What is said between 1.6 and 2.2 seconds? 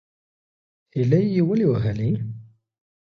وهلې؟